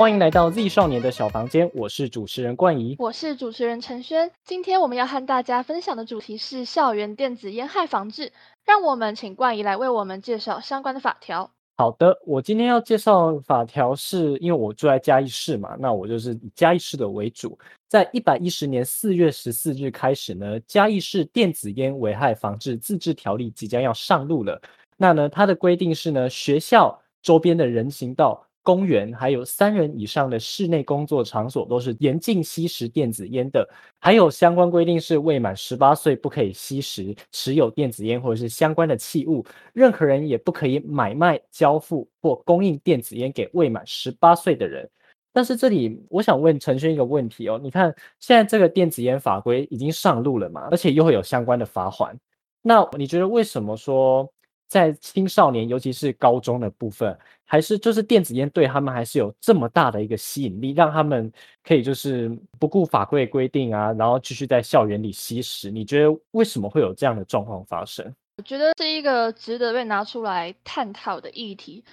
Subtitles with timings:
[0.00, 4.30] 欢迎来到 Z 少年的小房间，我是主持人冠仪，我是主持人陈轩。
[4.46, 8.32] 今天我们要和大家分享的主题是校园电子烟害防治，
[8.64, 11.50] 让我们请冠仪来为我们介绍相关的法条。
[11.76, 17.58] 好的，我今天要介绍法条，是因为我住在嘉义市嘛，那我就是以嘉义市的为主。
[17.86, 24.58] 在一百一十年四月十四日开始呢，嘉义市电子烟危害防治自治条例即将要上路了。
[24.96, 28.42] 那呢，它的规定是呢，学校周边的人行道。
[28.62, 44.88] 公园还有三人以上的室内工作场所都是严禁吸食电子烟的，还有相关规定是未满十八岁不可以吸食、持有电子烟或者是相关的器物，任何人也不可以买卖、交付或供应电子烟给未满十八岁的人。
[45.32, 52.18] 但是这里我想问陈轩一个问题哦，你看现在这个电子烟法规已经上路了嘛，而且又会有相关的罚款，
[52.62, 54.30] 那你觉得为什么说？
[54.70, 61.30] 在青少年，尤其是高中的部分，还是就是电子烟对他们还是有这么大的一个吸引力，让他们
[61.64, 65.72] 可以就是不顾法规规定啊，然后继续在校园里吸食。
[65.72, 68.14] 你觉得为什么会有这样的状况发生？
[68.38, 71.84] 我觉得是一个值得被拿出来探讨的议题。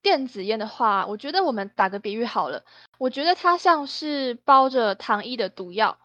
[0.00, 2.64] 电子烟的话，我觉得我们打个比喻好了，
[2.96, 5.98] 我觉得它像是包着糖衣的毒药。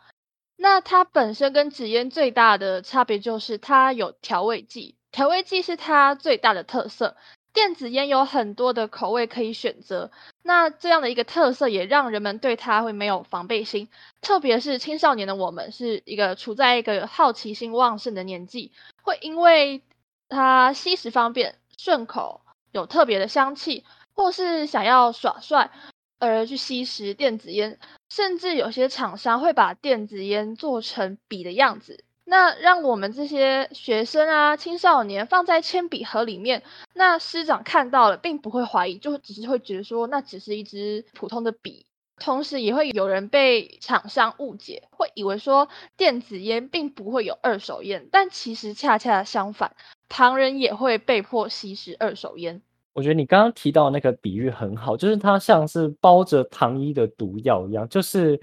[0.57, 4.95] 那它本身跟纸烟最大的差别就是它有调味剂。
[5.11, 7.15] 调味剂是它最大的特色。
[7.53, 10.09] 电子烟有很多的口味可以选择，
[10.41, 13.89] 那这样的一个特色也让人们对它会没有防备心。
[14.21, 19.81] 特别是青少年的我们，是一个处在一个好奇心旺盛的年纪，会因为
[20.29, 22.39] 它吸食方便、顺口、
[22.71, 25.71] 有特别的香气，或是想要耍帅
[26.19, 27.77] 而去吸食电子烟。
[28.07, 32.05] 甚至有些厂商会把电子烟做成笔的样子。
[32.31, 41.85] 那让我们这些学生啊、青少年放在铅笔盒里面，那师长看到了，并不会怀疑，就只是会觉得说，那只是一支普通的笔。
[42.17, 45.67] 同时，也会有人被厂商误解，会以为说
[45.97, 49.75] 电子烟并不会有二手烟，但其实恰恰相反，
[50.07, 52.61] 旁人也会被迫吸食二手烟。
[52.94, 58.39] 我觉得你刚刚提到那个比喻很好，就是它像是包着糖衣的毒药一样，就是。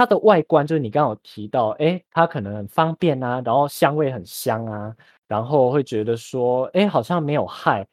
[0.00, 4.96] 它的外观就是你刚刚有提到，哎，它可能很方便啊，然后香味很香啊，
[5.28, 7.86] 然后会觉得说，哎，好像没有害，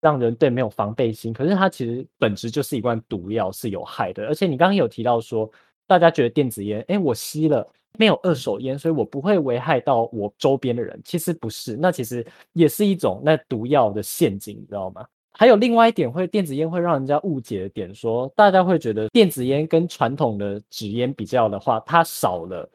[0.00, 1.32] 让人对没有防备心。
[1.32, 4.26] 可是它其实本质就是一罐毒药，是有害的。
[4.26, 5.48] 而且你刚刚有提到说，
[5.86, 7.64] 大家觉得电子烟，哎，我吸了
[7.96, 11.00] 没有二手烟，所以我不会危害到我周边的人。
[11.04, 15.06] 其实不是，那其实也是一种那毒药的陷阱，你知道吗？
[15.34, 22.68] 还有另外一点会电子烟会让人家误解的点，说大家会觉得电子烟跟传统的纸烟比较的话，它少了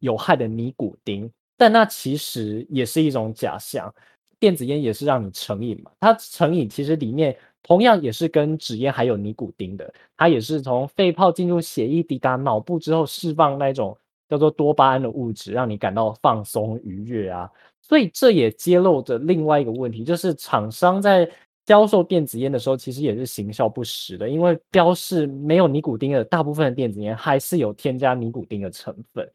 [0.00, 3.92] 有害的尼古丁，但那其实也是一种假象。
[4.38, 13.96] 电子烟也是让你成瘾嘛，它成瘾其实里面同样也是跟纸烟还有尼古丁的，它也是从肺泡进入血液抵达脑部之后释放那种
[14.28, 17.50] 叫做多巴胺的物质，让你感到放松愉悦啊。
[17.80, 21.26] 所以这也揭露着另外一个问题，就是厂商在。
[21.66, 29.30] 销售电子烟的时候，其实也是行销不实的，因为标示没有尼古丁的大部分的电子烟还是有添加尼古丁的成分。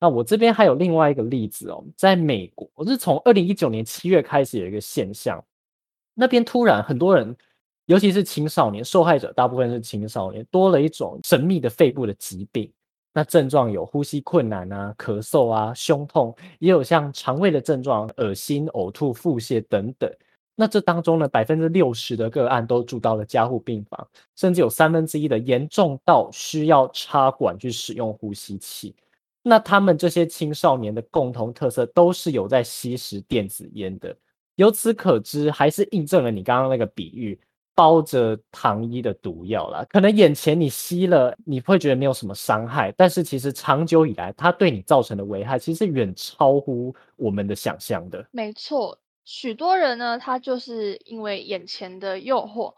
[0.00, 5.42] 那我这边还有另外一个例子哦，在美国，我是从二零一九年七月开始有一个现象，
[6.12, 7.34] 那边突然很多人，
[7.86, 12.70] 尤其是青少年受害者，大部分是青少年，多了一种神秘的肺部的疾病。
[13.16, 20.12] 那症状有呼吸困难啊、咳嗽啊、胸痛，也有像肠胃的症状，恶心、呕吐、腹泻等等。
[20.56, 28.94] 那这当中呢，百分之六十的个案都住到了加护病房，甚至有三分之一的严重到需要插管去使用呼吸器。
[29.42, 34.16] 那他们这些青少年的共同特色都是有在吸食电子烟的。
[34.54, 37.38] 由此可知，还是印证了你刚刚那个比喻，
[37.74, 39.84] 包着糖衣的毒药啦。
[39.90, 48.24] 可能眼前你吸了，你会觉得没有什么伤害，但是其实长久以来，它对你造成的危害，其实远超乎我们的想象的。
[48.30, 48.96] 没错。
[49.24, 52.74] 许多人呢，他就是因为眼前的诱惑，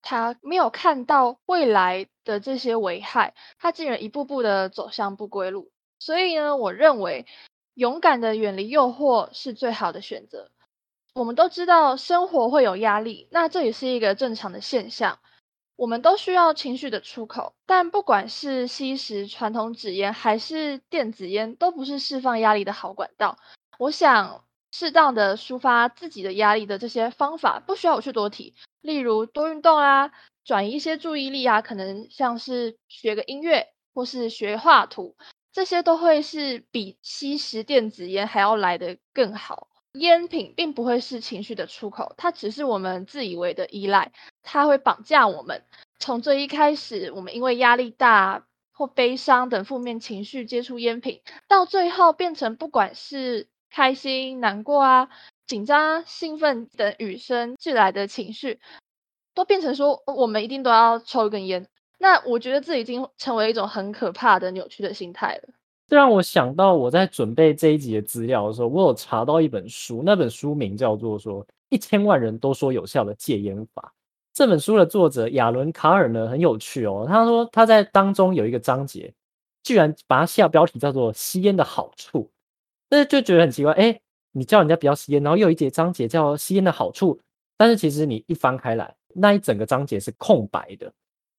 [0.00, 5.70] 他没有看到未来的这些危害，他竟然一步步的走向不归路。
[5.98, 7.26] 所以呢，我认为
[7.74, 10.50] 勇敢的远离诱惑是最好的选择。
[11.14, 15.18] 我们都知道生活会有压力，那这也是一个正常的现象。
[15.76, 23.36] 我们都需要情绪的出口，但不管是吸食传统纸烟还是电子烟，都不是释放压力的好管道。
[23.78, 24.42] 我想。
[24.72, 28.54] 适当的抒发自己的压力的这些方法，不需要我去多提。
[28.80, 30.10] 例如多运动啊，
[30.44, 35.16] 转移一些注意力啊，可能像是学个音乐或是学画图，
[35.52, 39.68] 这些都会是比吸食电子烟还要来得更好。
[39.92, 44.10] 烟品并不会是情绪的出口，它只是我们自以为的依赖，
[44.42, 45.62] 它会绑架我们。
[45.98, 55.08] 从最一开始，我们因为压力大或悲伤等负面情绪接触烟品，到最后变成不管是开心、难过啊、
[55.46, 58.60] 紧张、兴奋等与生俱来的情绪，
[59.34, 61.66] 都变成说我们一定都要抽一根烟。
[61.98, 65.48] 那我觉得这已经成为一种很可怕的扭曲的心态了。
[65.88, 73.82] 这让我想到我在准备这一集的资料的时候，我有查到一本书，那本书名叫做《说一千万人都说有效的戒烟法》。
[74.34, 79.12] 这本书的作者亚伦卡尔呢很有趣哦，他说他在当中有一个章节，
[79.62, 82.30] 居然把它下标题叫做“吸烟的好处”，
[82.92, 83.98] 但是就觉得很奇怪，哎，
[84.32, 87.18] 你叫人家不要吸烟，然后又有一节章节叫“吸烟的好处”，
[87.56, 90.92] 但是其实你一翻开来，那一整个章节是空白的，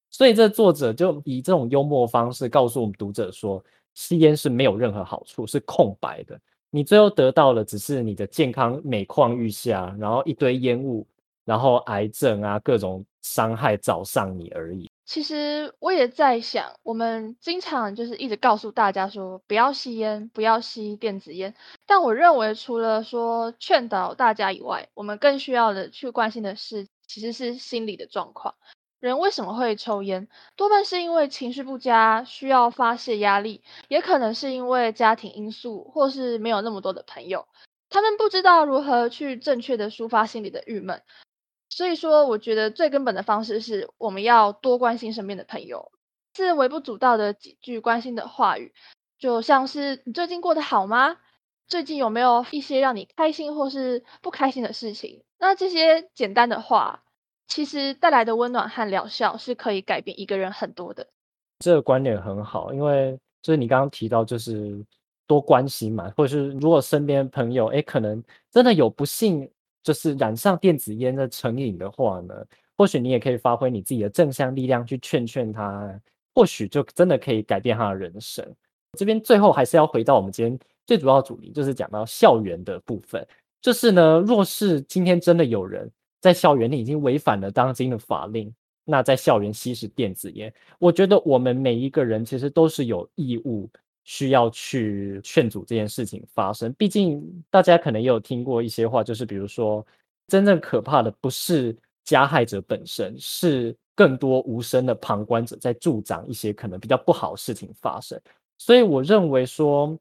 [0.10, 3.64] 所以这作者就以这种幽默方式告诉我们读者说，
[3.94, 6.40] 吸烟是没有任何好处，是空白的，
[6.72, 11.06] 你最后得到的只是你的健康每况愈下，然后一堆烟雾。
[11.46, 14.92] 然后癌症啊，各种伤害找上你而已。
[15.06, 21.54] 其实我也在想，我们经常就是一直告诉大家说不要吸烟，不要吸电子烟。
[21.86, 28.56] 但我认为，除了说劝导大家以外，我们更需要的去关心的是，其实是心理的状况。
[29.02, 30.30] 人为什么会抽烟？
[30.56, 37.46] 多半是因为情绪不佳，需要发泄压力，也可能是因为家庭因素，或是没有那么多的朋友，
[37.90, 41.02] 他们不知道如何去正确的抒发心里的郁闷。
[41.76, 45.92] 所以说，我觉得最根本的方式是我们要多关心身边的朋友，
[46.36, 48.74] 是微不足道的几句关心的话语，
[49.18, 51.18] 就像是你最近过得好吗？
[51.68, 55.24] 最近有没有一些让你开心或是不开心的事情？
[55.40, 57.04] 那这些简单的话，
[57.48, 61.08] 其实带来的温暖和疗效是可以改变一个人很多的。
[61.58, 64.86] 这个观点很好，因为就是你刚刚提到，就是
[65.26, 69.50] 多关心嘛，或者是如果身边朋友哎，可能真的有不幸。
[69.84, 72.34] 就是染上电子烟的成瘾的话呢，
[72.78, 76.00] 或许你也可以发挥你自己的正向力量去劝劝他，
[76.34, 78.44] 或许就真的可以改变他的人生。
[78.98, 83.28] 这边最后还是要回到我们今天最主要主题，就是讲到校园的部分。
[83.62, 85.90] 就是呢，若是今天真的有人
[86.22, 88.54] 在校园里已经违反了当今的法令，
[88.86, 93.70] 那在校园吸食电子烟，我觉得我们每一个人其实都是有义务。
[94.06, 99.86] 需要去劝阻这件事情发生，毕竟大家可能也有听过一些话，就是比如说，
[100.28, 101.74] 真正可怕的不是
[102.04, 108.20] 加害者本身，是更多无声的旁观者在助长一些可能比较不好的事情发生。
[108.58, 109.98] 所以我认为说，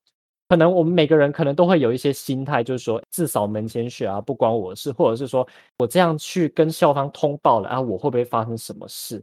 [0.49, 5.47] 可能我们每个人可能都会有一些心态，就是说至少门前雪啊，不关我的事，或者是说
[5.79, 9.23] 我这样去跟校方通报了啊，我会不会发生什么事？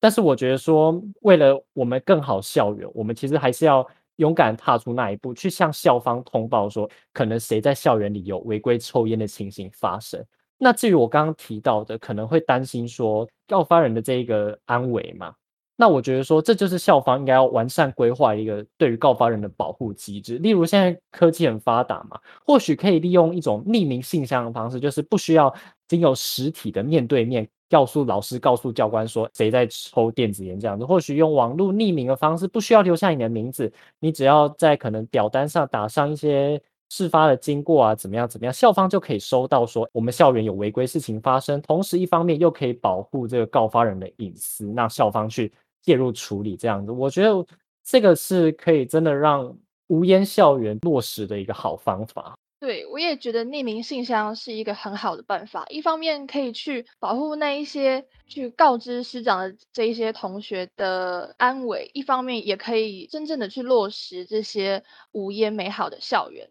[0.00, 3.88] 但是我觉得说，为了我们更好校园，我们其实还是要。
[4.18, 10.24] 勇敢踏出那一步，去向校方通报说，可能谁在校园里有违规抽烟的情形发生。
[10.58, 15.32] 那至于我刚刚提到的，可能会担心说告发人的这一个安危嘛？
[15.76, 20.36] 那我觉得说，这就是校方应该要完善规划一个对于告发人的保护机制。
[20.38, 25.54] 例如现在科技很发达嘛，或许可以利用一种匿名信箱的方式，就是不需要
[25.86, 27.48] 经由实体的面对面。
[27.70, 47.46] 告诉老师，告诉教官说谁在抽电子烟这样子，或许用网络匿名的方式，不需要留下你的名字，你只要在可能表单上打上一些事发的经过啊，怎么样怎么样，校方就可以收到说我们校园有违规事情发生，同时一方面又可以保护这个告发人的隐私，让校方去介入处理这样子，我觉得
[47.84, 49.54] 这个是可以真的让
[49.88, 52.37] 无烟校园落实的一个好方法。
[52.60, 55.64] 对，我也觉得匿名信箱是一个很好的办法。
[55.68, 66.50] 一方面可以去保护那一些去告知师长的这一些同学的安危，一方面也可以真正的去落实这些无烟美好的校园。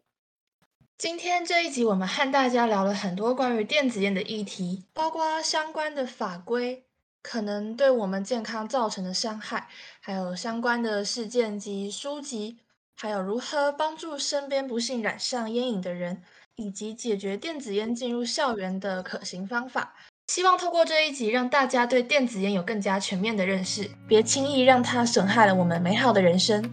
[0.97, 6.85] 今天这一集，我们和大家聊了很多关于电子烟的议题，包括相关的法规
[7.21, 9.67] 可能对我们健康造成的伤害，
[9.99, 12.59] 还有相关的事件及书籍。
[12.99, 16.23] 还有如何帮助身边不幸染上烟瘾的人，
[16.55, 19.93] 以及解决电子烟进入校园的可行方法。
[20.25, 26.67] 希望透过这一集，让大家对电子烟有更加全面的认识，别轻易让它损害了我们美好的人生。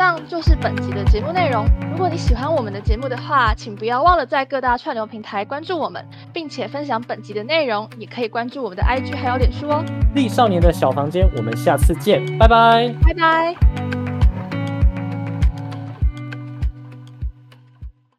[0.00, 1.66] 上就是本集的节目内容。
[1.92, 6.02] 如果你喜欢我们的节目的话，请不要忘了在各大串流平台关注我们，
[6.32, 7.86] 并且分享本集的内容。
[7.98, 9.84] 也可以关注我们的 IG 还有脸书哦。
[10.14, 13.99] 丽少年的小房间，我们下次见，拜拜，拜拜。